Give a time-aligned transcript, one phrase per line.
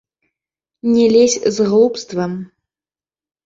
[0.93, 2.33] Не лезь з глупствам!